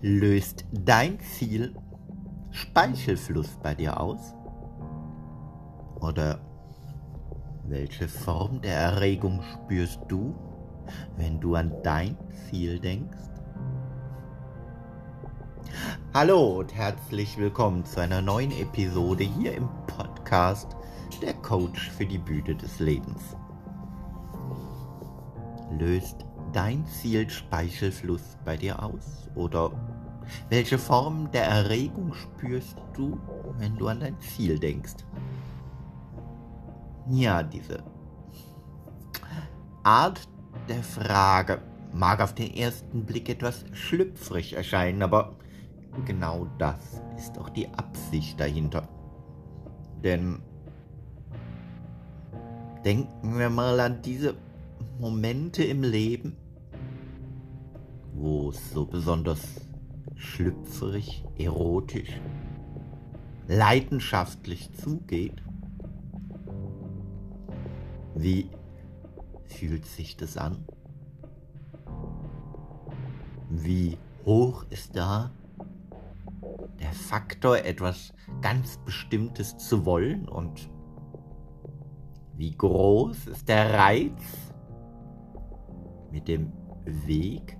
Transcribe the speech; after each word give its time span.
Löst 0.00 0.64
dein 0.70 1.18
Ziel 1.18 1.74
Speichelfluss 2.52 3.58
bei 3.60 3.74
dir 3.74 3.98
aus? 3.98 4.32
Oder 6.00 6.38
welche 7.64 8.06
Form 8.06 8.60
der 8.60 8.76
Erregung 8.76 9.42
spürst 9.42 9.98
du, 10.06 10.36
wenn 11.16 11.40
du 11.40 11.56
an 11.56 11.72
dein 11.82 12.16
Ziel 12.30 12.78
denkst? 12.78 13.18
Hallo 16.14 16.60
und 16.60 16.72
herzlich 16.76 17.36
willkommen 17.36 17.84
zu 17.84 18.00
einer 18.00 18.22
neuen 18.22 18.52
Episode 18.52 19.24
hier 19.24 19.56
im 19.56 19.68
Podcast 19.88 20.76
Der 21.20 21.34
Coach 21.34 21.90
für 21.90 22.06
die 22.06 22.18
Bühne 22.18 22.54
des 22.54 22.78
Lebens. 22.78 23.36
Löst 25.76 26.24
dein 26.52 26.86
Ziel 26.86 27.28
Speichelfluss 27.28 28.36
bei 28.44 28.56
dir 28.56 28.80
aus? 28.80 29.28
Oder 29.34 29.70
welche 30.48 30.78
Form 30.78 31.30
der 31.32 31.44
Erregung 31.44 32.14
spürst 32.14 32.76
du, 32.94 33.18
wenn 33.58 33.76
du 33.76 33.88
an 33.88 34.00
dein 34.00 34.18
Ziel 34.20 34.58
denkst? 34.58 34.96
Ja, 37.10 37.42
diese 37.42 37.82
Art 39.82 40.28
der 40.68 40.82
Frage 40.82 41.62
mag 41.92 42.20
auf 42.20 42.34
den 42.34 42.54
ersten 42.54 43.06
Blick 43.06 43.28
etwas 43.28 43.64
schlüpfrig 43.72 44.52
erscheinen, 44.52 45.02
aber 45.02 45.36
genau 46.04 46.46
das 46.58 47.00
ist 47.16 47.38
auch 47.38 47.48
die 47.48 47.68
Absicht 47.68 48.38
dahinter. 48.38 48.88
Denn 50.04 50.42
denken 52.84 53.38
wir 53.38 53.50
mal 53.50 53.80
an 53.80 54.02
diese 54.02 54.34
Momente 55.00 55.64
im 55.64 55.82
Leben, 55.82 56.36
wo 58.14 58.50
es 58.50 58.70
so 58.72 58.84
besonders 58.84 59.40
schlüpfrig, 60.18 61.24
erotisch, 61.38 62.20
leidenschaftlich 63.46 64.70
zugeht? 64.74 65.42
Wie 68.14 68.50
fühlt 69.46 69.86
sich 69.86 70.16
das 70.16 70.36
an? 70.36 70.64
Wie 73.48 73.96
hoch 74.26 74.66
ist 74.70 74.96
da 74.96 75.30
der 76.80 76.92
Faktor, 76.92 77.58
etwas 77.58 78.12
ganz 78.40 78.76
Bestimmtes 78.78 79.56
zu 79.56 79.86
wollen 79.86 80.28
und 80.28 80.68
wie 82.36 82.56
groß 82.56 83.26
ist 83.28 83.48
der 83.48 83.74
Reiz 83.74 84.22
mit 86.10 86.28
dem 86.28 86.52
Weg 86.84 87.57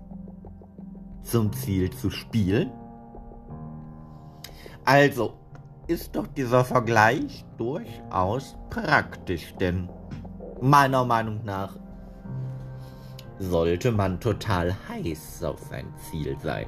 zum 1.29 1.53
Ziel 1.53 1.91
zu 1.91 2.11
spielen? 2.11 2.71
Also 4.84 5.34
ist 5.87 6.17
doch 6.17 6.27
dieser 6.27 6.65
Vergleich 6.65 7.45
durchaus 7.57 8.57
praktisch, 8.71 9.55
denn 9.61 9.89
meiner 10.61 11.05
Meinung 11.05 11.45
nach 11.45 11.77
sollte 13.39 13.93
man 13.93 14.19
total 14.21 14.75
heiß 14.89 15.45
auf 15.45 15.61
sein 15.61 15.87
Ziel 16.11 16.37
sein. 16.43 16.67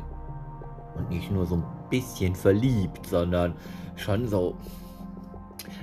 Und 0.96 1.10
nicht 1.10 1.30
nur 1.30 1.46
so 1.46 1.56
ein 1.56 1.64
bisschen 1.88 2.34
verliebt, 2.34 3.06
sondern 3.06 3.54
schon 3.96 4.28
so 4.28 4.56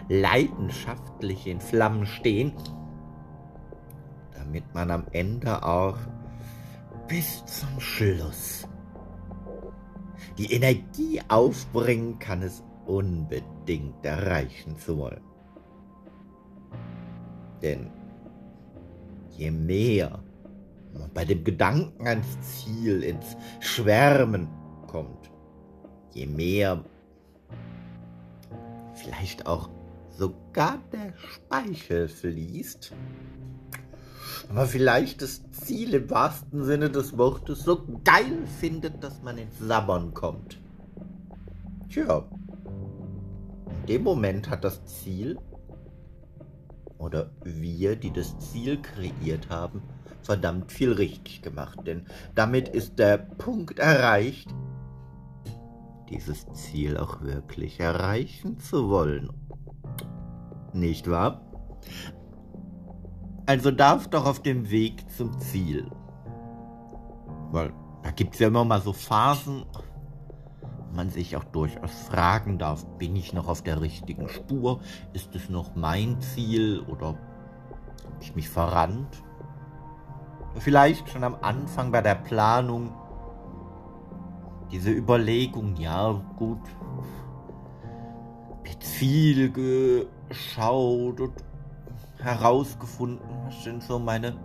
leidenschaftlich 0.10 1.48
in 1.48 1.60
Flammen 1.60 2.06
stehen, 2.06 2.54
damit 4.36 4.74
man 4.74 4.92
am 4.92 5.06
Ende 5.12 5.64
auch 5.64 5.98
bis 7.08 7.44
zum 7.46 7.80
Schluss 7.80 8.68
die 10.38 10.52
Energie 10.52 11.22
aufbringen 11.30 12.20
kann, 12.20 12.42
es 12.42 12.64
unbedingt 12.86 14.06
erreichen 14.06 14.78
zu 14.78 14.98
wollen. 14.98 15.22
Denn 17.62 17.90
je 19.32 19.52
mehr 19.52 20.20
man 20.94 21.12
bei 21.14 21.26
dem 21.26 21.44
Gedanken 21.44 22.08
ans 22.08 22.38
Ziel, 22.42 23.04
ins 23.04 23.36
Schwärmen 23.60 24.48
kommt, 24.88 25.32
je 26.14 26.26
mehr 26.26 26.84
vielleicht 28.96 29.46
auch 29.46 29.70
sogar 30.10 30.80
der 30.92 31.14
Speichel 31.16 32.08
fließt, 32.08 32.94
aber 34.50 34.66
vielleicht 34.66 35.22
das 35.22 35.42
Ziel 35.52 35.94
im 35.94 36.10
wahrsten 36.10 36.64
Sinne 36.64 36.90
des 36.90 37.18
Wortes 37.18 37.64
so 37.64 37.84
geil 38.04 38.46
findet, 38.60 39.04
dass 39.04 39.22
man 39.22 39.38
ins 39.38 39.60
Sabbern 39.60 40.14
kommt. 40.14 40.60
Tja, 41.90 42.24
in 43.82 43.86
dem 43.88 44.04
Moment 44.04 44.50
hat 44.50 44.64
das 44.64 44.86
Ziel 44.86 45.38
oder 46.98 47.30
wir, 47.44 47.96
die 47.96 48.12
das 48.12 48.38
Ziel 48.40 48.82
kreiert 48.82 49.50
haben, 49.50 49.82
verdammt 50.24 50.72
viel 50.72 50.92
richtig 50.92 51.42
gemacht, 51.42 51.80
denn 51.86 52.06
damit 52.36 52.68
ist 52.70 53.00
der 53.00 53.18
Punkt 53.18 53.80
erreicht, 53.80 54.50
dieses 56.10 56.46
Ziel 56.54 56.98
auch 56.98 57.22
wirklich 57.22 57.80
erreichen 57.80 58.60
zu 58.60 58.90
wollen. 58.90 59.30
Nicht 60.74 61.10
wahr? 61.10 61.42
Also 63.48 63.72
darf 63.72 64.10
doch 64.10 64.26
auf 64.26 64.42
dem 64.42 64.70
Weg 64.70 65.10
zum 65.10 65.40
Ziel. 65.40 65.90
Weil 67.52 67.72
da 68.04 68.12
gibt 68.12 68.34
es 68.34 68.42
ja 68.42 68.50
immer 68.50 68.66
mal 68.66 68.82
so 68.82 68.92
Phasen, 68.92 69.64
wo 70.62 70.96
man 70.96 71.10
sich 71.10 71.38
auch 71.38 71.46
durchaus 71.46 71.92
fragen 72.10 72.58
darf, 72.58 72.86
bin 72.98 73.16
ich 73.16 73.32
noch 73.32 73.48
auf 73.48 73.62
der 73.62 73.80
richtigen 73.80 74.28
Spur? 74.28 74.82
Ist 75.14 75.34
es 75.34 75.50
noch 75.50 75.76
mein 75.76 76.20
Ziel 76.20 76.82
oder 76.90 77.08
habe 77.08 77.18
ich 78.20 78.36
mich 78.36 78.50
verrannt? 78.50 79.24
Vielleicht 80.56 81.08
schon 81.08 81.24
am 81.24 81.38
Anfang 81.42 81.90
bei 81.90 82.02
der 82.02 82.16
Planung 82.16 82.92
diese 84.72 84.92
Überlegung, 84.92 85.78
ja 85.78 86.22
gut, 86.36 86.60
jetzt 88.66 88.92
viel 88.92 89.50
geschaut 89.54 91.22
und 91.22 91.34
herausgefunden, 92.20 93.28
was 93.46 93.64
sind 93.64 93.84
so 93.84 94.00
meine 94.00 94.38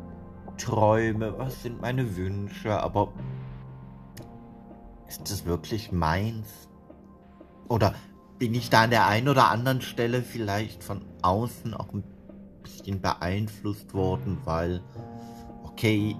Träume, 0.59 1.39
was 1.39 1.63
sind 1.63 1.81
meine 1.81 2.17
Wünsche, 2.17 2.81
aber 2.81 3.13
ist 5.09 5.31
es 5.31 5.45
wirklich 5.45 5.93
meins? 5.93 6.69
Oder 7.69 7.95
bin 8.39 8.55
ich 8.55 8.71
da 8.71 8.83
an 8.83 8.91
der 8.91 9.07
einen 9.07 9.29
oder 9.29 9.51
anderen 9.51 9.81
Stelle 9.81 10.23
vielleicht 10.23 10.83
von 10.83 11.05
außen 11.23 11.75
auch 11.75 11.93
ein 11.93 12.05
bisschen 12.63 13.01
beeinflusst 13.01 13.95
worden, 13.95 14.39
weil, 14.45 14.83
okay, 15.65 16.17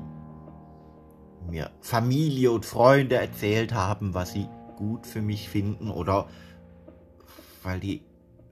mir 1.49 1.71
Familie 1.81 2.53
und 2.53 2.65
Freunde 2.65 3.17
erzählt 3.17 3.75
haben, 3.75 4.15
was 4.15 4.33
sie 4.33 4.49
gut 4.77 5.07
für 5.07 5.23
mich 5.23 5.49
finden 5.49 5.91
oder 5.91 6.29
weil 7.63 7.81
die 7.81 8.03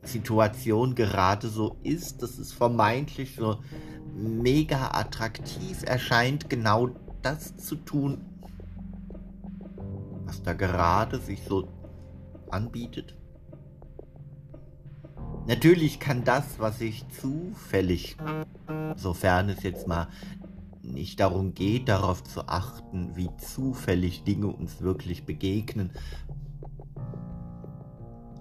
Situation 0.02 0.94
gerade 0.94 1.48
so 1.48 1.76
ist, 1.82 2.22
dass 2.22 2.38
es 2.38 2.52
vermeintlich 2.52 3.36
so 3.36 3.58
mega 4.14 4.90
attraktiv 4.92 5.82
erscheint, 5.84 6.50
genau 6.50 6.88
das 7.22 7.56
zu 7.56 7.76
tun, 7.76 8.24
was 10.24 10.42
da 10.42 10.52
gerade 10.52 11.18
sich 11.18 11.42
so 11.42 11.68
anbietet. 12.50 13.16
Natürlich 15.46 16.00
kann 16.00 16.24
das, 16.24 16.58
was 16.58 16.78
sich 16.78 17.06
zufällig, 17.08 18.16
sofern 18.96 19.48
es 19.48 19.62
jetzt 19.62 19.86
mal 19.86 20.08
nicht 20.82 21.20
darum 21.20 21.54
geht, 21.54 21.88
darauf 21.88 22.22
zu 22.24 22.48
achten, 22.48 23.16
wie 23.16 23.30
zufällig 23.36 24.24
Dinge 24.24 24.48
uns 24.48 24.80
wirklich 24.80 25.24
begegnen, 25.24 25.90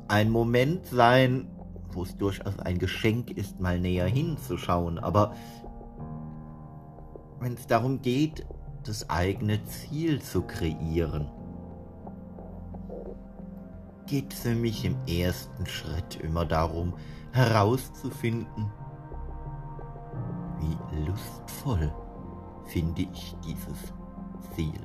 ein 0.09 0.29
Moment 0.29 0.85
sein, 0.87 1.47
wo 1.91 2.03
es 2.03 2.17
durchaus 2.17 2.59
ein 2.59 2.79
Geschenk 2.79 3.31
ist, 3.31 3.59
mal 3.59 3.79
näher 3.79 4.07
hinzuschauen. 4.07 4.99
Aber 4.99 5.33
wenn 7.39 7.53
es 7.53 7.67
darum 7.67 8.01
geht, 8.01 8.45
das 8.83 9.09
eigene 9.09 9.63
Ziel 9.65 10.21
zu 10.21 10.41
kreieren, 10.41 11.29
geht 14.07 14.33
es 14.33 14.39
für 14.39 14.55
mich 14.55 14.83
im 14.85 14.97
ersten 15.07 15.65
Schritt 15.67 16.15
immer 16.21 16.45
darum, 16.45 16.95
herauszufinden, 17.31 18.71
wie 20.59 21.05
lustvoll 21.05 21.93
finde 22.65 23.03
ich 23.03 23.35
dieses 23.45 23.93
Ziel. 24.55 24.79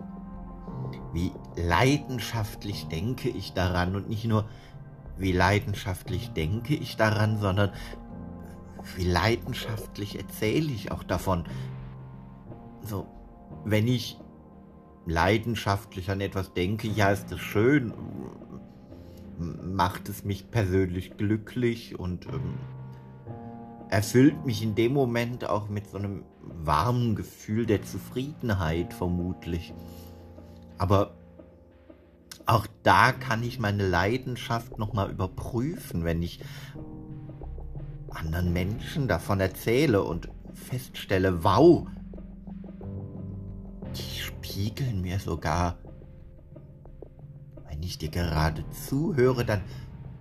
Wie 1.12 1.32
leidenschaftlich 1.56 2.88
denke 2.88 3.30
ich 3.30 3.54
daran 3.54 3.96
und 3.96 4.08
nicht 4.08 4.26
nur, 4.26 4.46
wie 5.16 5.32
leidenschaftlich 5.32 6.30
denke 6.30 6.74
ich 6.74 6.96
daran, 6.96 7.38
sondern 7.38 7.70
wie 8.96 9.04
leidenschaftlich 9.04 10.18
erzähle 10.18 10.70
ich 10.70 10.90
auch 10.90 11.02
davon. 11.02 11.44
So, 12.82 13.06
wenn 13.64 13.88
ich 13.88 14.18
leidenschaftlich 15.06 16.10
an 16.10 16.20
etwas 16.20 16.52
denke, 16.52 16.88
ja, 16.88 17.10
ist 17.10 17.30
es 17.32 17.40
schön, 17.40 17.92
macht 19.38 20.08
es 20.08 20.24
mich 20.24 20.50
persönlich 20.50 21.16
glücklich 21.16 21.98
und 21.98 22.26
ähm, 22.26 22.54
erfüllt 23.88 24.44
mich 24.44 24.62
in 24.62 24.74
dem 24.74 24.92
Moment 24.92 25.48
auch 25.48 25.68
mit 25.68 25.88
so 25.88 25.98
einem 25.98 26.24
warmen 26.40 27.14
Gefühl 27.16 27.66
der 27.66 27.82
Zufriedenheit 27.82 28.92
vermutlich. 28.92 29.72
Aber 30.78 31.14
da 32.84 33.12
kann 33.12 33.42
ich 33.42 33.58
meine 33.58 33.88
Leidenschaft 33.88 34.78
nochmal 34.78 35.10
überprüfen, 35.10 36.04
wenn 36.04 36.22
ich 36.22 36.40
anderen 38.10 38.52
Menschen 38.52 39.08
davon 39.08 39.40
erzähle 39.40 40.04
und 40.04 40.28
feststelle, 40.52 41.42
wow, 41.42 41.86
die 43.96 44.20
spiegeln 44.20 45.00
mir 45.00 45.18
sogar. 45.18 45.78
Wenn 47.68 47.82
ich 47.82 47.98
dir 47.98 48.10
gerade 48.10 48.64
zuhöre, 48.70 49.44
dann 49.44 49.62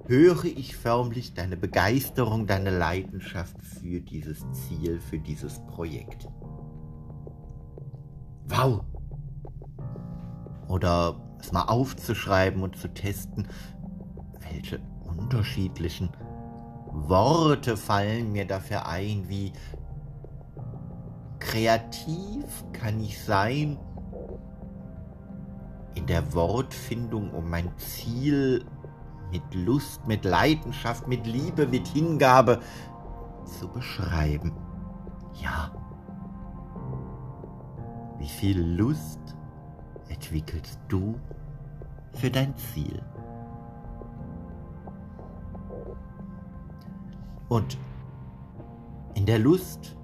höre 0.07 0.45
ich 0.45 0.75
förmlich 0.75 1.33
deine 1.33 1.57
Begeisterung, 1.57 2.47
deine 2.47 2.75
Leidenschaft 2.75 3.61
für 3.61 3.99
dieses 3.99 4.39
Ziel, 4.51 4.99
für 5.01 5.19
dieses 5.19 5.59
Projekt. 5.67 6.27
Wow! 8.47 8.85
Oder 10.67 11.32
es 11.43 11.51
mal 11.51 11.63
aufzuschreiben 11.63 12.63
und 12.63 12.77
zu 12.77 12.87
testen, 12.87 13.47
welche 14.49 14.79
unterschiedlichen 15.05 16.09
Worte 16.87 17.75
fallen 17.75 18.31
mir 18.31 18.45
dafür 18.45 18.87
ein, 18.87 19.27
wie 19.27 19.51
kreativ 21.39 22.63
kann 22.71 22.99
ich 23.01 23.21
sein 23.21 23.77
in 25.95 26.05
der 26.07 26.33
Wortfindung, 26.33 27.31
um 27.31 27.49
mein 27.49 27.71
Ziel 27.77 28.65
mit 29.31 29.43
Lust, 29.53 30.07
mit 30.07 30.25
Leidenschaft, 30.25 31.07
mit 31.07 31.25
Liebe, 31.27 31.67
mit 31.67 31.87
Hingabe 31.87 32.59
zu 33.45 33.67
beschreiben. 33.67 34.53
Ja. 35.41 35.71
Wie 38.19 38.29
viel 38.29 38.61
Lust 38.61 39.32
entwickelst 40.33 40.79
du 40.87 41.19
für 42.13 42.31
dein 42.31 42.55
Ziel? 42.57 42.99
Und 47.49 47.77
in 49.13 49.27
der 49.27 49.37
Lust 49.37 49.95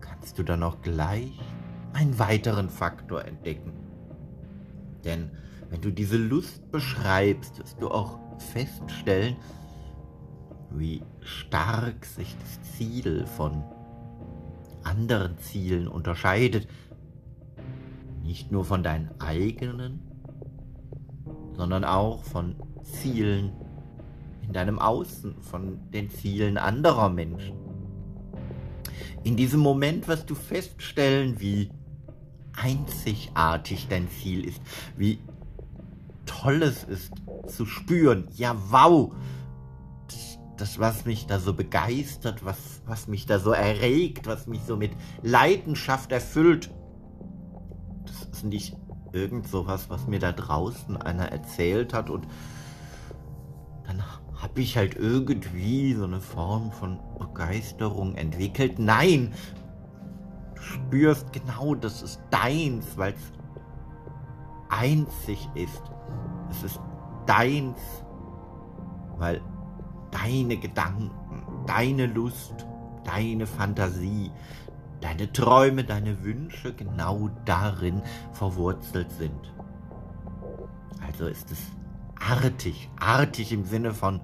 kannst 0.00 0.38
du 0.38 0.42
dann 0.42 0.62
auch 0.62 0.82
gleich 0.82 1.40
einen 1.94 2.18
weiteren 2.18 2.68
Faktor 2.68 3.24
entdecken. 3.24 3.72
Denn 5.04 5.30
wenn 5.70 5.80
du 5.80 5.90
diese 5.90 6.18
Lust 6.18 6.70
beschreibst, 6.70 7.58
wirst 7.58 7.80
du 7.80 7.90
auch 7.90 8.18
feststellen, 8.38 9.36
wie 10.70 11.02
stark 11.20 12.04
sich 12.04 12.36
das 12.40 12.76
Ziel 12.76 13.24
von 13.26 13.64
anderen 14.84 15.38
Zielen 15.38 15.88
unterscheidet. 15.88 16.68
Nicht 18.26 18.50
nur 18.50 18.64
von 18.64 18.82
deinen 18.82 19.08
eigenen, 19.20 20.00
sondern 21.52 21.84
auch 21.84 22.24
von 22.24 22.56
Zielen 22.82 23.52
in 24.42 24.52
deinem 24.52 24.80
Außen, 24.80 25.40
von 25.42 25.78
den 25.92 26.10
Zielen 26.10 26.58
anderer 26.58 27.08
Menschen. 27.08 27.56
In 29.22 29.36
diesem 29.36 29.60
Moment 29.60 30.08
wirst 30.08 30.28
du 30.28 30.34
feststellen, 30.34 31.40
wie 31.40 31.70
einzigartig 32.52 33.86
dein 33.88 34.08
Ziel 34.10 34.44
ist, 34.44 34.60
wie 34.96 35.20
toll 36.26 36.64
es 36.64 36.82
ist 36.82 37.12
zu 37.46 37.64
spüren. 37.64 38.26
Ja, 38.34 38.56
wow! 38.70 39.12
Das, 40.56 40.80
was 40.80 41.04
mich 41.04 41.26
da 41.26 41.38
so 41.38 41.52
begeistert, 41.52 42.44
was, 42.44 42.82
was 42.86 43.06
mich 43.06 43.26
da 43.26 43.38
so 43.38 43.52
erregt, 43.52 44.26
was 44.26 44.48
mich 44.48 44.62
so 44.66 44.76
mit 44.76 44.90
Leidenschaft 45.22 46.10
erfüllt, 46.10 46.70
ist 48.36 48.44
nicht 48.44 48.76
irgend 49.12 49.48
sowas, 49.48 49.88
was 49.88 50.06
mir 50.06 50.18
da 50.18 50.32
draußen 50.32 50.96
einer 50.96 51.32
erzählt 51.32 51.94
hat 51.94 52.10
und 52.10 52.26
dann 53.86 54.02
habe 54.34 54.60
ich 54.60 54.76
halt 54.76 54.94
irgendwie 54.96 55.94
so 55.94 56.04
eine 56.04 56.20
Form 56.20 56.70
von 56.70 56.98
Begeisterung 57.18 58.14
entwickelt. 58.14 58.78
Nein, 58.78 59.32
du 60.54 60.60
spürst 60.60 61.32
genau, 61.32 61.74
das 61.74 62.02
ist 62.02 62.20
deins, 62.30 62.98
weil 62.98 63.14
es 63.14 63.32
einzig 64.68 65.48
ist. 65.54 65.82
Es 66.50 66.62
ist 66.62 66.80
deins, 67.24 67.78
weil 69.16 69.40
deine 70.10 70.58
Gedanken, 70.58 71.10
deine 71.66 72.06
Lust, 72.06 72.66
deine 73.04 73.46
Fantasie, 73.46 74.30
deine 75.06 75.32
Träume, 75.32 75.84
deine 75.84 76.24
Wünsche 76.24 76.74
genau 76.74 77.30
darin 77.44 78.02
verwurzelt 78.32 79.08
sind. 79.12 79.54
Also 81.00 81.28
ist 81.28 81.52
es 81.52 81.60
artig, 82.18 82.90
artig 82.98 83.52
im 83.52 83.64
Sinne 83.64 83.94
von 83.94 84.20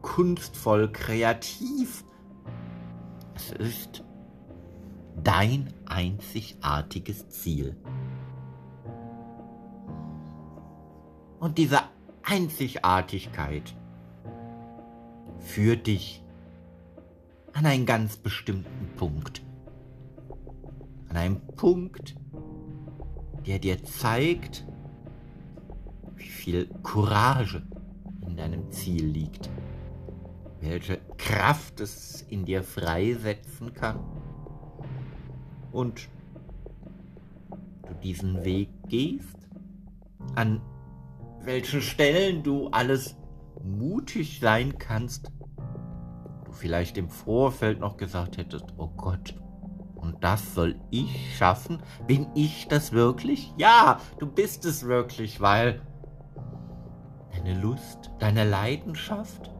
kunstvoll, 0.00 0.90
kreativ. 0.90 2.02
Es 3.34 3.52
ist 3.52 4.04
dein 5.22 5.70
einzigartiges 5.84 7.28
Ziel. 7.28 7.76
Und 11.40 11.58
diese 11.58 11.80
Einzigartigkeit 12.22 13.76
führt 15.40 15.86
dich 15.86 16.24
an 17.52 17.66
einen 17.66 17.84
ganz 17.84 18.16
bestimmten 18.16 18.88
Punkt. 18.96 19.42
An 21.14 21.20
einen 21.20 21.46
Punkt, 21.54 22.16
der 23.46 23.60
dir 23.60 23.84
zeigt, 23.84 24.66
wie 26.16 26.28
viel 26.28 26.66
Courage 26.82 27.62
in 28.26 28.36
deinem 28.36 28.68
Ziel 28.72 29.06
liegt, 29.06 29.48
welche 30.60 30.98
Kraft 31.16 31.78
es 31.78 32.22
in 32.22 32.44
dir 32.44 32.64
freisetzen 32.64 33.72
kann. 33.72 34.00
Und 35.70 36.08
du 37.86 37.94
diesen 38.02 38.44
Weg 38.44 38.70
gehst, 38.88 39.38
an 40.34 40.60
welchen 41.44 41.80
Stellen 41.80 42.42
du 42.42 42.70
alles 42.70 43.16
mutig 43.62 44.40
sein 44.40 44.78
kannst, 44.80 45.30
du 46.44 46.50
vielleicht 46.50 46.98
im 46.98 47.08
Vorfeld 47.08 47.78
noch 47.78 47.98
gesagt 47.98 48.36
hättest, 48.36 48.64
oh 48.78 48.88
Gott, 48.96 49.36
und 50.04 50.22
das 50.22 50.54
soll 50.54 50.76
ich 50.90 51.36
schaffen? 51.36 51.82
Bin 52.06 52.26
ich 52.34 52.68
das 52.68 52.92
wirklich? 52.92 53.54
Ja, 53.56 54.00
du 54.18 54.26
bist 54.26 54.66
es 54.66 54.84
wirklich, 54.84 55.40
weil 55.40 55.80
deine 57.32 57.58
Lust, 57.58 58.10
deine 58.18 58.48
Leidenschaft, 58.48 59.50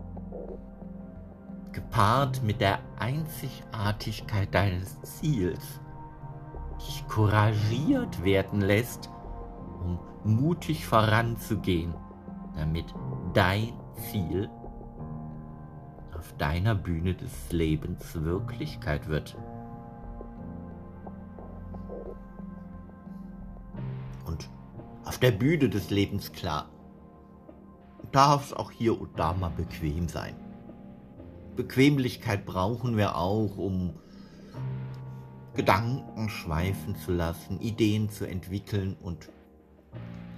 gepaart 1.72 2.42
mit 2.42 2.60
der 2.60 2.78
Einzigartigkeit 2.98 4.54
deines 4.54 5.00
Ziels, 5.02 5.80
dich 6.78 7.06
couragiert 7.08 8.22
werden 8.22 8.60
lässt, 8.60 9.08
um 9.82 9.98
mutig 10.24 10.86
voranzugehen, 10.86 11.94
damit 12.54 12.94
dein 13.32 13.72
Ziel 13.94 14.50
auf 16.14 16.34
deiner 16.36 16.74
Bühne 16.74 17.14
des 17.14 17.50
Lebens 17.50 18.22
Wirklichkeit 18.22 19.08
wird. 19.08 19.36
Auf 25.04 25.18
der 25.18 25.30
Bühne 25.30 25.68
des 25.68 25.90
Lebens 25.90 26.32
klar, 26.32 26.70
darf 28.12 28.46
es 28.46 28.52
auch 28.52 28.70
hier 28.70 29.00
und 29.00 29.18
da 29.18 29.32
mal 29.34 29.50
bequem 29.50 30.08
sein. 30.08 30.34
Bequemlichkeit 31.56 32.46
brauchen 32.46 32.96
wir 32.96 33.16
auch, 33.16 33.56
um 33.56 33.94
Gedanken 35.54 36.28
schweifen 36.28 36.96
zu 36.96 37.12
lassen, 37.12 37.60
Ideen 37.60 38.08
zu 38.08 38.26
entwickeln 38.26 38.96
und 39.00 39.30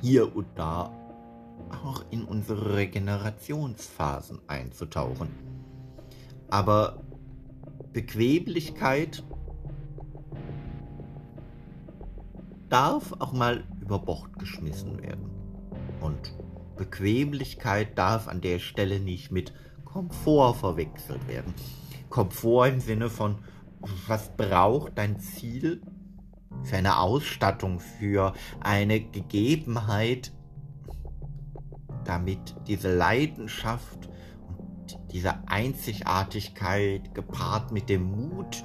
hier 0.03 0.37
und 0.37 0.47
da 0.57 0.93
auch 1.85 2.05
in 2.11 2.25
unsere 2.25 2.77
Regenerationsphasen 2.77 4.41
einzutauchen. 4.47 5.31
Aber 6.49 7.03
Bequemlichkeit 7.93 9.25
darf 12.69 13.13
auch 13.19 13.33
mal 13.33 13.65
über 13.87 14.01
Bord 14.01 14.39
geschmissen 14.39 15.01
werden. 15.01 15.31
Und 16.01 16.35
Bequemlichkeit 16.77 17.97
darf 17.97 18.29
an 18.29 18.41
der 18.41 18.59
Stelle 18.59 19.01
nicht 19.01 19.31
mit 19.31 19.55
Komfort 19.85 20.55
verwechselt 20.55 21.27
werden. 21.29 21.55
Komfort 22.11 22.69
im 22.69 22.81
Sinne 22.81 23.09
von, 23.09 23.39
was 24.07 24.37
braucht 24.37 24.99
dein 24.99 25.21
Ziel, 25.21 25.81
für 26.63 26.77
eine 26.77 26.99
Ausstattung, 26.99 27.81
für 27.81 28.33
eine 28.61 29.01
Gegebenheit, 29.01 30.33
damit 32.05 32.57
diese 32.67 32.95
Leidenschaft 32.95 34.09
und 34.49 34.99
diese 35.13 35.49
Einzigartigkeit 35.49 37.15
gepaart 37.15 37.73
mit 37.73 37.89
dem 37.89 38.11
Mut 38.11 38.65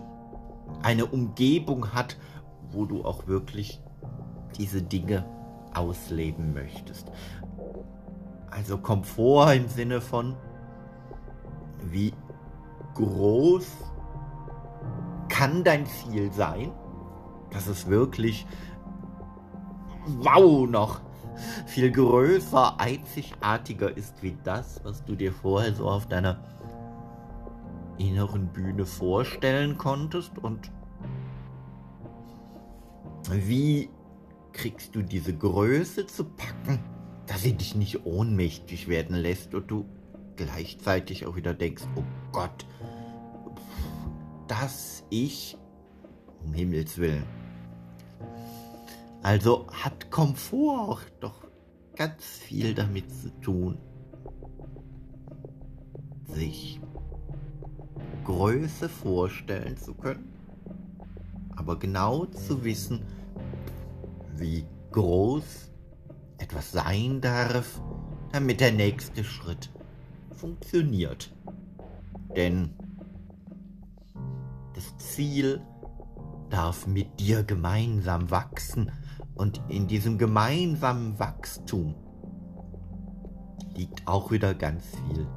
eine 0.81 1.05
Umgebung 1.05 1.93
hat, 1.93 2.17
wo 2.71 2.85
du 2.85 3.03
auch 3.03 3.27
wirklich 3.27 3.81
diese 4.57 4.81
Dinge 4.81 5.25
ausleben 5.73 6.53
möchtest. 6.53 7.11
Also 8.49 8.77
Komfort 8.77 9.53
im 9.55 9.67
Sinne 9.67 10.01
von, 10.01 10.35
wie 11.83 12.13
groß 12.95 13.65
kann 15.29 15.63
dein 15.63 15.85
Ziel 15.85 16.31
sein, 16.31 16.71
dass 17.51 17.67
es 17.67 17.87
wirklich, 17.87 18.45
wow, 20.05 20.67
noch 20.67 21.01
viel 21.65 21.91
größer, 21.91 22.79
einzigartiger 22.79 23.95
ist 23.95 24.21
wie 24.21 24.37
das, 24.43 24.81
was 24.83 25.03
du 25.05 25.15
dir 25.15 25.31
vorher 25.31 25.73
so 25.73 25.89
auf 25.89 26.07
deiner 26.07 26.39
inneren 27.97 28.47
Bühne 28.47 28.85
vorstellen 28.85 29.77
konntest 29.77 30.37
und 30.37 30.71
wie 33.29 33.89
kriegst 34.53 34.95
du 34.95 35.01
diese 35.01 35.35
Größe 35.35 36.05
zu 36.07 36.25
packen, 36.25 36.79
dass 37.27 37.43
sie 37.43 37.53
dich 37.53 37.75
nicht 37.75 38.05
ohnmächtig 38.05 38.87
werden 38.87 39.15
lässt 39.15 39.53
und 39.53 39.69
du 39.69 39.85
gleichzeitig 40.35 41.25
auch 41.25 41.35
wieder 41.35 41.53
denkst, 41.53 41.83
oh 41.95 42.03
Gott, 42.31 42.65
dass 44.47 45.03
ich, 45.09 45.57
um 46.43 46.53
Himmels 46.53 46.97
willen. 46.97 47.23
Also 49.23 49.67
hat 49.71 50.09
Komfort 50.09 50.89
auch 50.89 51.01
doch 51.19 51.47
ganz 51.95 52.23
viel 52.25 52.73
damit 52.73 53.11
zu 53.11 53.29
tun, 53.41 53.77
sich 56.25 56.81
Größe 58.25 58.89
vorstellen 58.89 59.77
zu 59.77 59.93
können, 59.93 60.33
aber 61.55 61.77
genau 61.77 62.25
zu 62.25 62.63
wissen, 62.63 63.05
wie 64.35 64.65
groß 64.91 65.71
etwas 66.37 66.71
sein 66.71 67.21
darf, 67.21 67.81
damit 68.31 68.59
der 68.61 68.71
nächste 68.71 69.23
Schritt 69.23 69.69
funktioniert. 70.35 71.31
Denn 72.35 72.73
das 74.73 74.97
Ziel 74.97 75.61
darf 76.49 76.87
mit 76.87 77.19
dir 77.19 77.43
gemeinsam 77.43 78.31
wachsen 78.31 78.91
und 79.35 79.61
in 79.69 79.87
diesem 79.87 80.17
gemeinsamen 80.17 81.17
Wachstum 81.19 81.95
liegt 83.75 84.07
auch 84.07 84.31
wieder 84.31 84.53
ganz 84.53 84.83
viel 84.85 85.27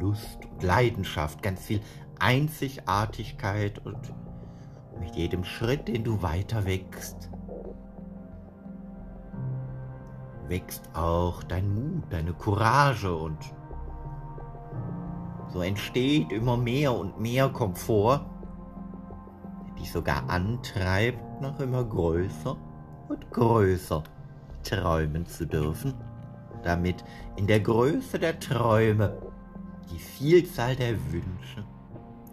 Lust 0.00 0.38
und 0.50 0.62
Leidenschaft, 0.62 1.42
ganz 1.42 1.60
viel 1.60 1.80
Einzigartigkeit 2.18 3.84
und 3.84 4.14
mit 5.00 5.16
jedem 5.16 5.44
Schritt, 5.44 5.88
den 5.88 6.04
du 6.04 6.22
weiter 6.22 6.64
wächst, 6.64 7.30
wächst 10.52 10.94
auch 10.94 11.42
dein 11.44 11.74
Mut, 11.74 12.04
deine 12.10 12.34
Courage 12.34 13.10
und 13.10 13.38
so 15.50 15.62
entsteht 15.62 16.30
immer 16.30 16.58
mehr 16.58 16.94
und 16.94 17.18
mehr 17.18 17.48
Komfort, 17.48 18.20
der 19.68 19.76
dich 19.76 19.90
sogar 19.90 20.28
antreibt, 20.28 21.40
noch 21.40 21.58
immer 21.58 21.82
größer 21.82 22.54
und 23.08 23.30
größer 23.30 24.02
träumen 24.62 25.24
zu 25.24 25.46
dürfen, 25.46 25.94
damit 26.62 27.02
in 27.36 27.46
der 27.46 27.60
Größe 27.60 28.18
der 28.18 28.38
Träume 28.38 29.16
die 29.90 29.98
Vielzahl 29.98 30.76
der 30.76 31.02
Wünsche 31.12 31.64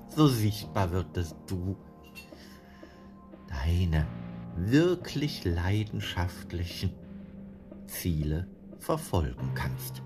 so 0.10 0.28
sichtbar 0.28 0.92
wird, 0.92 1.16
dass 1.16 1.38
du 1.48 1.78
deine 3.48 4.06
wirklich 4.58 5.46
leidenschaftlichen 5.46 6.92
Ziele 7.90 8.48
verfolgen 8.80 9.52
kannst. 9.56 10.02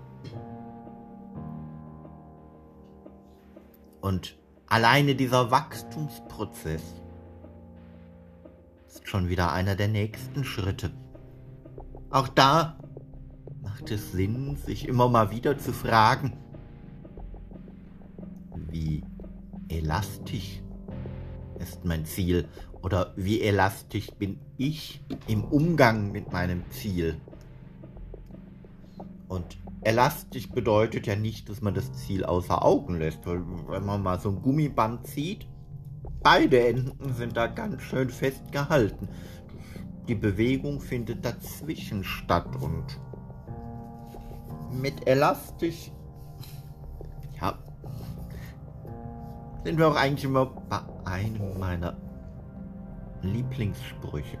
Und 4.00 4.36
alleine 4.66 5.14
dieser 5.14 5.50
Wachstumsprozess 5.50 6.82
ist 8.86 9.08
schon 9.08 9.28
wieder 9.28 9.52
einer 9.52 9.76
der 9.76 9.88
nächsten 9.88 10.44
Schritte. 10.44 10.90
Auch 12.10 12.28
da 12.28 12.78
macht 13.62 13.90
es 13.90 14.12
Sinn, 14.12 14.56
sich 14.56 14.88
immer 14.88 15.08
mal 15.08 15.30
wieder 15.30 15.58
zu 15.58 15.72
fragen, 15.72 16.36
wie 18.70 19.02
elastisch 19.68 20.62
ist 21.58 21.84
mein 21.84 22.04
Ziel 22.04 22.46
oder 22.82 23.12
wie 23.16 23.40
elastisch 23.40 24.10
bin 24.18 24.38
ich 24.58 25.00
im 25.26 25.44
Umgang 25.44 26.12
mit 26.12 26.32
meinem 26.32 26.68
Ziel. 26.70 27.20
Und 29.28 29.58
elastisch 29.82 30.50
bedeutet 30.50 31.06
ja 31.06 31.16
nicht, 31.16 31.48
dass 31.48 31.60
man 31.60 31.74
das 31.74 31.92
Ziel 31.92 32.24
außer 32.24 32.64
Augen 32.64 32.98
lässt, 32.98 33.26
wenn 33.26 33.84
man 33.84 34.02
mal 34.02 34.20
so 34.20 34.30
ein 34.30 34.42
Gummiband 34.42 35.06
zieht, 35.06 35.46
beide 36.22 36.66
Enden 36.66 37.14
sind 37.14 37.36
da 37.36 37.46
ganz 37.46 37.82
schön 37.82 38.10
festgehalten. 38.10 39.08
Die 40.08 40.14
Bewegung 40.14 40.80
findet 40.80 41.24
dazwischen 41.24 42.04
statt 42.04 42.48
und 42.60 43.00
mit 44.70 45.06
elastisch, 45.06 45.90
ja, 47.40 47.58
sind 49.64 49.78
wir 49.78 49.88
auch 49.88 49.96
eigentlich 49.96 50.24
immer 50.24 50.46
bei 50.46 50.80
einem 51.04 51.58
meiner 51.58 51.96
Lieblingssprüche. 53.22 54.38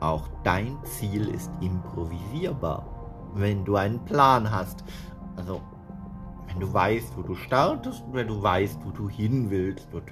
Auch 0.00 0.28
dein 0.44 0.76
Ziel 0.84 1.28
ist 1.28 1.50
improvisierbar, 1.60 2.86
wenn 3.34 3.64
du 3.64 3.76
einen 3.76 4.04
Plan 4.04 4.50
hast. 4.50 4.84
Also, 5.36 5.60
wenn 6.46 6.60
du 6.60 6.72
weißt, 6.72 7.16
wo 7.16 7.22
du 7.22 7.34
startest 7.34 8.02
und 8.04 8.14
wenn 8.14 8.28
du 8.28 8.42
weißt, 8.42 8.78
wo 8.84 8.90
du 8.90 9.08
hin 9.08 9.50
willst 9.50 9.92
und 9.92 10.04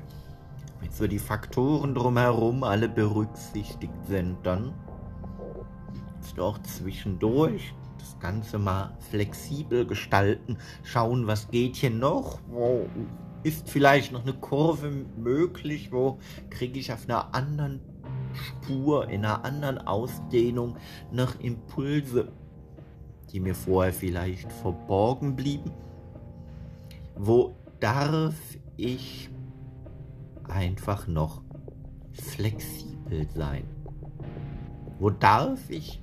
wenn 0.81 0.91
so 0.91 1.07
die 1.07 1.19
Faktoren 1.19 1.95
drumherum 1.95 2.65
alle 2.65 2.89
berücksichtigt 2.89 3.95
sind, 4.07 4.37
dann 4.45 4.75
kannst 6.15 6.37
du 6.37 6.43
auch 6.43 6.59
zwischendurch 6.63 7.73
das 7.99 8.19
Ganze 8.19 8.59
mal 8.59 8.97
flexibel 9.11 9.87
gestalten, 9.87 10.59
schauen, 10.83 11.27
was 11.27 11.49
geht 11.49 11.77
hier 11.77 11.91
noch, 11.91 12.41
wo 12.49 12.87
ist 13.43 13.71
vielleicht 13.71 14.11
noch 14.11 14.23
eine 14.23 14.33
Kurve 14.33 14.91
möglich, 15.17 15.93
wo 15.93 16.19
kriege 16.51 16.81
ich 16.81 16.93
auf 16.93 17.09
einer 17.09 17.33
anderen 17.33 17.81
Spur, 18.37 19.09
in 19.09 19.25
einer 19.25 19.45
anderen 19.45 19.79
Ausdehnung 19.79 20.77
nach 21.11 21.39
Impulse, 21.41 22.29
die 23.33 23.41
mir 23.41 23.55
vorher 23.55 23.93
vielleicht 23.93 24.53
verborgen 24.53 25.37
blieben? 25.37 25.73
Wo 27.17 27.57
darf 27.81 28.35
ich 28.77 29.31
einfach 30.49 31.07
noch 31.07 31.43
flexibel 32.13 33.27
sein? 33.35 33.65
Wo 34.99 35.11
darf 35.11 35.69
ich, 35.69 36.03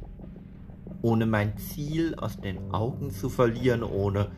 ohne 1.01 1.25
mein 1.25 1.57
Ziel 1.57 2.15
aus 2.15 2.37
den 2.39 2.71
Augen 2.71 3.11
zu 3.11 3.29
verlieren, 3.29 3.83
ohne 3.83 4.31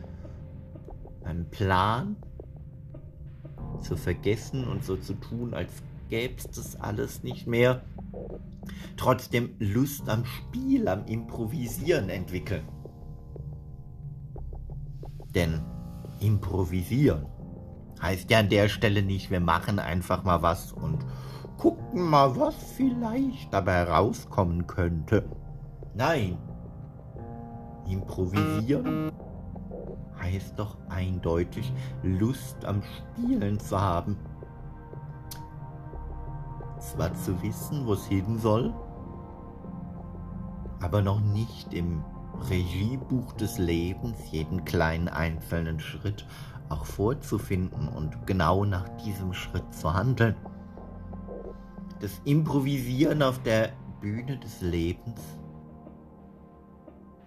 meinen 1.22 1.48
Plan 1.50 2.16
zu 3.82 3.96
vergessen 3.96 4.66
und 4.66 4.84
so 4.84 4.96
zu 4.96 5.14
tun, 5.14 5.54
als 5.54 5.82
gäbe 6.08 6.34
es 6.36 6.50
das 6.50 6.80
alles 6.80 7.22
nicht 7.22 7.46
mehr, 7.46 7.82
trotzdem 8.96 9.54
Lust 9.58 10.08
am 10.08 10.24
Spiel, 10.24 10.88
am 10.88 11.04
Improvisieren 11.06 12.08
entwickeln. 12.08 12.68
Denn 15.34 15.62
improvisieren 16.20 17.26
heißt 18.00 18.30
ja 18.30 18.40
an 18.40 18.48
der 18.48 18.68
Stelle 18.68 19.02
nicht, 19.02 19.30
wir 19.30 19.40
machen 19.40 19.78
einfach 19.78 20.24
mal 20.24 20.42
was 20.42 20.72
und 20.72 21.04
gucken 21.58 22.02
mal, 22.02 22.38
was 22.38 22.54
vielleicht 22.76 23.52
dabei 23.52 23.84
rauskommen 23.84 24.66
könnte. 24.66 25.28
Nein, 25.94 26.38
improvisieren 27.90 29.12
heißt 30.18 30.58
doch 30.58 30.76
eindeutig 30.88 31.72
Lust 32.02 32.64
am 32.64 32.82
Spielen 32.82 33.60
zu 33.60 33.80
haben 33.80 34.16
zwar 36.86 37.14
zu 37.14 37.42
wissen, 37.42 37.86
wo 37.86 37.94
es 37.94 38.06
hin 38.06 38.38
soll, 38.38 38.72
aber 40.80 41.02
noch 41.02 41.20
nicht 41.20 41.74
im 41.74 42.04
Regiebuch 42.50 43.32
des 43.32 43.58
Lebens 43.58 44.18
jeden 44.30 44.64
kleinen 44.64 45.08
einzelnen 45.08 45.80
Schritt 45.80 46.26
auch 46.68 46.84
vorzufinden 46.84 47.88
und 47.88 48.26
genau 48.26 48.64
nach 48.64 48.88
diesem 49.04 49.32
Schritt 49.32 49.72
zu 49.74 49.92
handeln. 49.92 50.36
das 52.00 52.20
Improvisieren 52.24 53.22
auf 53.22 53.42
der 53.42 53.72
Bühne 54.00 54.38
des 54.38 54.60
Lebens 54.60 55.20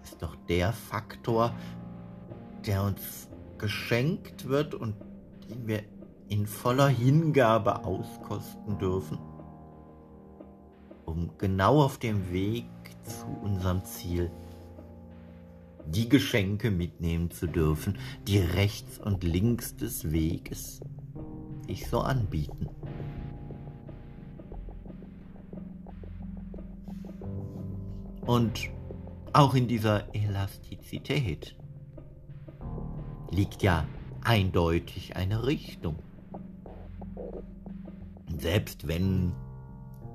ist 0.02 0.22
doch 0.22 0.36
der 0.48 0.72
Faktor, 0.72 1.52
der 2.66 2.84
uns 2.84 3.28
geschenkt 3.58 4.48
wird 4.48 4.74
und 4.74 4.94
den 5.48 5.66
wir 5.66 5.82
in 6.28 6.46
voller 6.46 6.88
Hingabe 6.88 7.84
auskosten 7.84 8.78
dürfen, 8.78 9.18
um 11.10 11.30
genau 11.38 11.82
auf 11.82 11.98
dem 11.98 12.30
Weg 12.32 12.66
zu 13.02 13.26
unserem 13.42 13.84
Ziel 13.84 14.30
die 15.86 16.08
Geschenke 16.08 16.70
mitnehmen 16.70 17.30
zu 17.30 17.48
dürfen, 17.48 17.98
die 18.28 18.38
rechts 18.38 18.98
und 18.98 19.24
links 19.24 19.74
des 19.74 20.12
Weges 20.12 20.80
sich 21.66 21.88
so 21.88 22.00
anbieten. 22.00 22.68
Und 28.24 28.70
auch 29.32 29.54
in 29.54 29.66
dieser 29.66 30.14
Elastizität 30.14 31.56
liegt 33.30 33.62
ja 33.62 33.84
eindeutig 34.22 35.16
eine 35.16 35.44
Richtung. 35.44 35.96
Selbst 38.38 38.86
wenn 38.86 39.32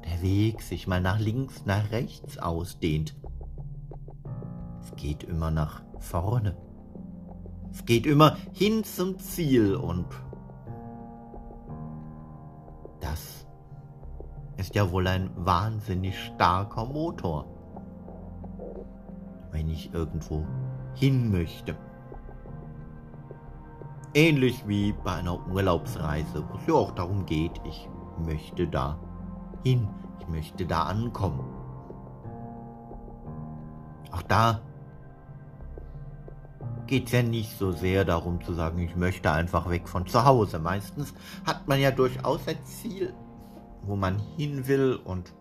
der 0.05 0.21
Weg 0.21 0.62
sich 0.62 0.88
mal 0.88 1.01
nach 1.01 1.19
links, 1.19 1.65
nach 1.65 1.91
rechts 1.91 2.38
ausdehnt, 2.38 3.15
es 4.81 4.95
geht 4.95 5.24
immer 5.24 5.51
nach 5.51 5.81
vorne. 6.00 6.55
Es 7.71 7.85
geht 7.85 8.05
immer 8.05 8.38
hin 8.53 8.83
zum 8.83 9.19
Ziel 9.19 9.75
und 9.75 10.05
das 13.01 13.45
ist 14.57 14.75
ja 14.75 14.91
wohl 14.91 15.07
ein 15.07 15.29
wahnsinnig 15.35 16.17
starker 16.17 16.85
Motor, 16.85 17.45
wenn 19.51 19.69
ich 19.69 19.93
irgendwo 19.93 20.45
hin 20.93 21.31
möchte. 21.31 21.75
Ähnlich 24.13 24.65
wie 24.65 24.93
bei 25.03 25.15
einer 25.15 25.45
Urlaubsreise, 25.50 26.47
wo 26.50 26.57
es 26.57 26.67
ja 26.67 26.74
auch 26.75 26.91
darum 26.91 27.25
geht, 27.25 27.59
ich 27.65 27.89
möchte 28.17 28.67
da 28.67 28.97
hin, 29.65 29.88
ich 30.19 30.27
möchte 30.27 30.65
da 30.65 30.84
ankommen. 30.84 31.43
Auch 34.12 34.22
da 34.22 34.62
geht 36.88 37.07
es 37.07 37.12
ja 37.13 37.24
nicht 37.24 37.57
so 37.57 37.72
sehr 37.72 38.05
darum 38.05 38.43
zu 38.43 38.53
sagen, 38.53 38.79
ich 38.79 38.95
möchte 38.95 39.31
einfach 39.31 39.69
weg 39.69 39.88
von 39.89 40.05
zu 40.05 40.24
Hause. 40.24 40.60
Meistens 40.60 41.13
hat 41.45 41.67
man 41.67 41.79
ja 41.79 41.91
durchaus 41.91 42.48
ein 42.48 42.63
Ziel, 42.63 43.13
wo 43.81 43.95
man 43.95 44.19
hin 44.38 44.67
will 44.67 45.00
und 45.03 45.34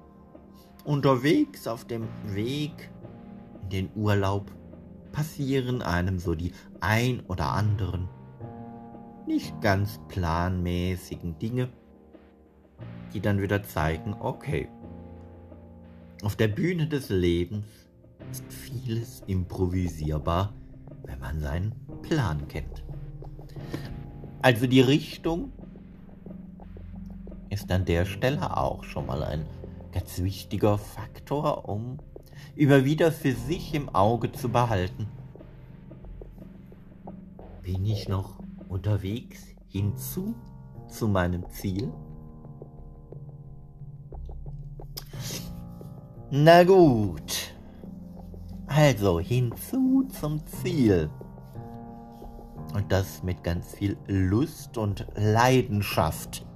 unterwegs 0.84 1.66
auf 1.66 1.84
dem 1.84 2.08
Weg 2.24 2.90
in 3.62 3.68
den 3.68 3.90
Urlaub 3.94 4.50
passieren 5.12 5.82
einem 5.82 6.18
so 6.18 6.34
die 6.34 6.52
ein 6.80 7.22
oder 7.28 7.52
anderen 7.52 8.08
nicht 9.26 9.60
ganz 9.60 10.00
planmäßigen 10.08 11.38
Dinge, 11.38 11.68
die 13.14 13.20
dann 13.20 13.40
wieder 13.40 13.62
zeigen, 13.62 14.14
okay, 14.18 14.68
auf 16.22 16.36
der 16.36 16.48
Bühne 16.48 16.88
des 16.88 17.08
Lebens 17.08 17.66
ist 18.30 18.44
vieles 18.52 19.22
improvisierbar, 19.26 20.52
wenn 21.04 21.20
man 21.20 21.40
seinen 21.40 21.74
Plan 22.02 22.48
kennt. 22.48 22.84
Also 24.42 24.66
die 24.66 24.80
Richtung 24.80 25.52
ist 27.50 27.70
an 27.70 27.84
der 27.84 28.04
Stelle 28.04 28.56
auch 28.56 28.84
schon 28.84 29.06
mal 29.06 29.22
ein 29.22 29.46
ganz 29.92 30.22
wichtiger 30.22 30.76
Faktor, 30.76 31.68
um 31.68 31.98
immer 32.56 32.84
wieder 32.84 33.12
für 33.12 33.32
sich 33.32 33.74
im 33.74 33.88
Auge 33.94 34.32
zu 34.32 34.48
behalten. 34.48 35.06
Bin 37.62 37.86
ich 37.86 38.08
noch 38.08 38.38
unterwegs 38.68 39.46
hinzu 39.68 40.34
zu 40.88 41.08
meinem 41.08 41.48
Ziel? 41.48 41.92
Na 46.30 46.64
gut. 46.64 47.54
Also 48.66 49.20
hinzu 49.20 50.08
zum 50.08 50.44
Ziel. 50.46 51.10
Und 52.72 52.90
das 52.90 53.22
mit 53.22 53.44
ganz 53.44 53.74
viel 53.74 53.96
Lust 54.06 54.78
und 54.78 55.06
Leidenschaft. 55.14 56.46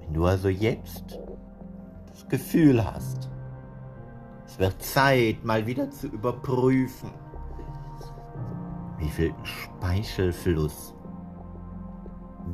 Wenn 0.00 0.14
du 0.14 0.26
also 0.26 0.48
jetzt 0.48 1.18
das 2.10 2.28
Gefühl 2.28 2.84
hast, 2.84 3.30
es 4.46 4.58
wird 4.58 4.80
Zeit, 4.82 5.42
mal 5.44 5.66
wieder 5.66 5.90
zu 5.90 6.08
überprüfen, 6.08 7.10
wie 8.98 9.08
viel 9.08 9.34
Speichelfluss 9.42 10.94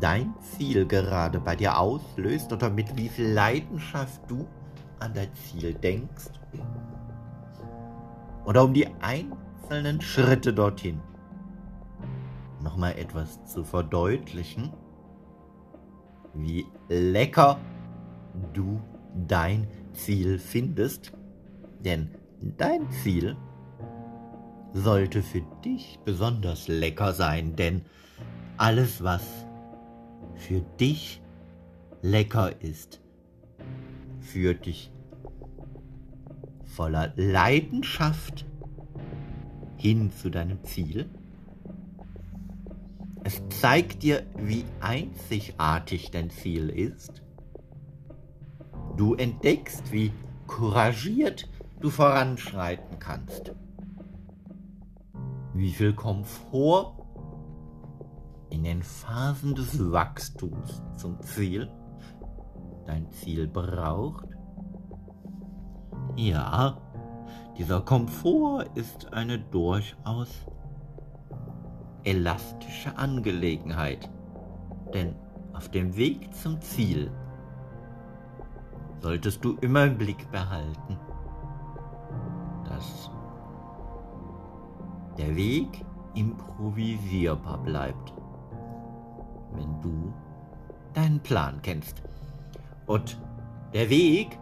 dein 0.01 0.35
Ziel 0.41 0.87
gerade 0.87 1.41
bei 1.41 1.57
dir 1.57 1.79
auslöst 1.79 2.53
oder 2.53 2.71
mit 2.71 2.97
wie 2.97 3.09
viel 3.09 3.33
Leidenschaft 3.33 4.23
du 4.29 4.47
an 5.05 5.13
dein 5.15 5.33
Ziel 5.35 5.75
denkst 5.75 6.31
oder 8.47 8.65
um 8.65 8.73
die 8.73 8.89
einzelnen 9.01 10.01
Schritte 10.01 10.53
dorthin 10.53 11.01
nochmal 12.63 12.99
etwas 12.99 13.45
zu 13.45 13.63
verdeutlichen, 13.63 14.73
wie 16.33 16.67
lecker 16.89 17.59
du 18.55 18.81
dein 19.29 19.69
Ziel 19.93 20.39
findest, 20.39 21.13
denn 21.85 22.11
dein 22.41 22.91
Ziel 22.91 23.37
sollte 24.73 25.23
für 25.23 25.43
dich 25.65 26.01
besonders 26.05 26.67
lecker 26.67 27.13
sein, 27.13 27.55
denn 27.55 27.85
alles, 28.57 29.05
was 29.05 29.23
für 30.35 30.61
dich 30.81 31.21
lecker 32.03 32.61
ist, 32.63 33.01
führt 34.25 34.67
dich 34.67 34.91
voller 36.65 37.13
Leidenschaft 37.17 38.47
hin 39.77 40.11
zu 40.11 40.31
deinem 40.31 40.65
Ziel. 40.65 41.09
Es 43.23 43.41
zeigt 43.61 44.03
dir, 44.03 44.27
wie 44.37 44.65
einzigartig 44.81 46.11
dein 46.11 46.31
Ziel 46.31 46.69
ist. 46.69 47.23
Du 48.97 49.15
entdeckst, 49.15 49.93
wie 49.93 50.13
couragiert 50.47 51.49
du 51.81 51.91
voranschreiten 51.91 52.99
kannst. 52.99 53.55
Wie 55.55 55.71
viel 55.71 55.95
Komfort 55.95 56.97
in 58.51 58.65
den 58.65 58.83
Phasen 58.83 59.55
des 59.55 59.79
Wachstums 59.93 60.83
zum 60.97 61.21
Ziel 61.23 61.71
dein 62.87 63.11
Ziel 63.11 63.47
braucht 63.47 64.27
ja, 66.17 66.77
dieser 67.59 67.81
Komfort 67.81 68.67
ist 68.77 69.13
eine 69.13 69.39
durchaus 69.39 70.47
elastische 72.05 72.97
Angelegenheit, 72.97 74.09
denn 74.93 75.17
auf 75.55 75.69
dem 75.71 75.97
Weg 75.97 76.33
zum 76.35 76.61
Ziel 76.61 77.11
solltest 79.01 79.45
du 79.45 79.57
immer 79.61 79.87
im 79.87 79.99
Blick 79.99 80.31
behalten, 80.31 80.99
dass 82.69 83.11
der 85.19 85.35
Weg 85.35 85.85
improvisierbar 86.15 87.59
bleibt, 87.59 88.15
wenn 89.53 89.81
du 89.81 90.13
deinen 90.93 91.21
Plan 91.21 91.61
kennst. 91.61 92.03
Und 92.87 93.21
der 93.73 93.89
Weg 93.91 94.39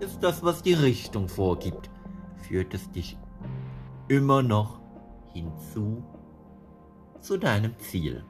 ist 0.00 0.22
das, 0.22 0.42
was 0.42 0.62
die 0.62 0.74
Richtung 0.74 1.28
vorgibt, 1.28 1.90
führt 2.42 2.74
es 2.74 2.90
dich 2.90 3.18
immer 4.08 4.42
noch 4.42 4.80
hinzu 5.32 6.04
zu 7.20 7.38
deinem 7.38 7.76
Ziel. 7.78 8.24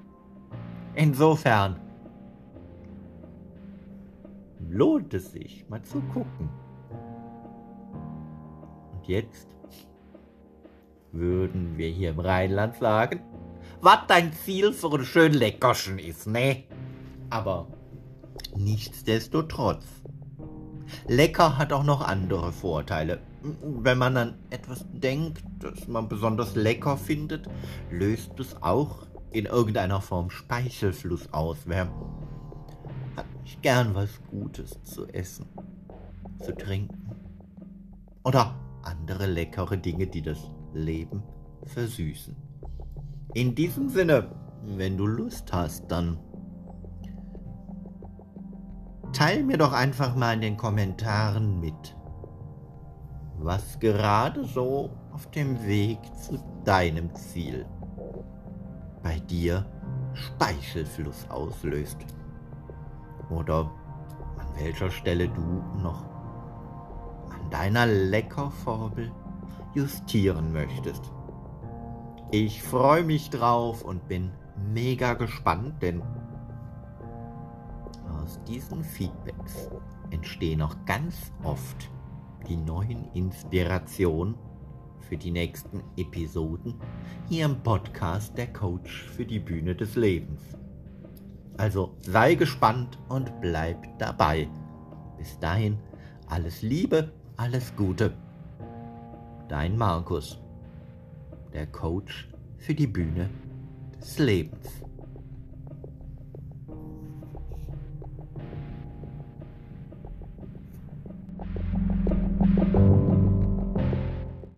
Insofern 0.94 1.80
lohnt 4.70 5.12
es 5.12 5.32
sich, 5.32 5.68
mal 5.68 5.82
zu 5.82 6.00
gucken. 6.00 6.48
Und 8.92 9.06
jetzt 9.06 9.48
würden 11.12 11.76
wir 11.76 11.88
hier 11.88 12.10
im 12.10 12.20
Rheinland 12.20 12.76
sagen, 12.76 13.20
was 13.80 14.06
dein 14.08 14.32
Ziel 14.32 14.72
für 14.72 14.94
ein 14.94 15.04
schön 15.04 15.32
Leckerchen 15.32 15.98
ist, 15.98 16.26
ne? 16.26 16.64
Aber 17.28 17.66
nichtsdestotrotz 18.56 19.84
Lecker 21.08 21.58
hat 21.58 21.72
auch 21.72 21.84
noch 21.84 22.00
andere 22.00 22.52
Vorteile. 22.52 23.20
Wenn 23.62 23.98
man 23.98 24.16
an 24.16 24.34
etwas 24.50 24.84
denkt, 24.92 25.42
das 25.60 25.86
man 25.86 26.08
besonders 26.08 26.54
lecker 26.54 26.96
findet, 26.96 27.48
löst 27.90 28.38
es 28.40 28.60
auch 28.62 29.06
in 29.30 29.46
irgendeiner 29.46 30.00
Form 30.00 30.30
Speichelfluss 30.30 31.32
aus. 31.32 31.58
Wer 31.66 31.88
hat 33.16 33.26
ich 33.44 33.60
gern 33.62 33.94
was 33.94 34.10
Gutes 34.30 34.82
zu 34.82 35.06
essen, 35.08 35.46
zu 36.40 36.54
trinken 36.54 37.10
oder 38.24 38.54
andere 38.82 39.26
leckere 39.26 39.76
Dinge, 39.76 40.06
die 40.06 40.22
das 40.22 40.38
Leben 40.74 41.22
versüßen. 41.64 42.36
In 43.34 43.54
diesem 43.54 43.88
Sinne, 43.88 44.30
wenn 44.62 44.96
du 44.96 45.06
Lust 45.06 45.52
hast, 45.52 45.88
dann 45.88 46.18
teil 49.12 49.42
mir 49.44 49.58
doch 49.58 49.72
einfach 49.72 50.14
mal 50.14 50.34
in 50.34 50.40
den 50.40 50.56
Kommentaren 50.56 51.60
mit, 51.60 51.96
was 53.38 53.78
gerade 53.78 54.44
so 54.44 54.90
auf 55.12 55.30
dem 55.30 55.64
Weg 55.66 55.98
zu 56.14 56.38
deinem 56.64 57.14
Ziel 57.14 57.66
bei 59.02 59.18
dir 59.20 59.64
Speichelfluss 60.14 61.26
auslöst. 61.28 61.98
Oder 63.30 63.70
an 64.38 64.46
welcher 64.58 64.90
Stelle 64.90 65.28
du 65.28 65.62
noch 65.82 66.04
an 67.30 67.50
deiner 67.50 67.86
Leckerformel 67.86 69.12
justieren 69.74 70.52
möchtest. 70.52 71.12
Ich 72.30 72.62
freue 72.62 73.04
mich 73.04 73.30
drauf 73.30 73.82
und 73.82 74.08
bin 74.08 74.32
mega 74.72 75.14
gespannt, 75.14 75.80
denn 75.82 76.02
aus 78.26 78.40
diesen 78.42 78.82
Feedbacks 78.82 79.70
entstehen 80.10 80.60
auch 80.60 80.74
ganz 80.84 81.32
oft 81.44 81.88
die 82.48 82.56
neuen 82.56 83.04
Inspirationen 83.14 84.34
für 85.08 85.16
die 85.16 85.30
nächsten 85.30 85.80
Episoden 85.96 86.74
hier 87.28 87.44
im 87.44 87.62
Podcast 87.62 88.36
Der 88.36 88.52
Coach 88.52 89.04
für 89.04 89.24
die 89.24 89.38
Bühne 89.38 89.76
des 89.76 89.94
Lebens. 89.94 90.40
Also 91.56 91.94
sei 92.00 92.34
gespannt 92.34 92.98
und 93.08 93.30
bleib 93.40 93.96
dabei. 94.00 94.48
Bis 95.16 95.38
dahin 95.38 95.78
alles 96.26 96.62
Liebe, 96.62 97.12
alles 97.36 97.76
Gute. 97.76 98.12
Dein 99.48 99.78
Markus, 99.78 100.40
der 101.52 101.68
Coach 101.68 102.28
für 102.58 102.74
die 102.74 102.88
Bühne 102.88 103.30
des 104.00 104.18
Lebens. 104.18 104.85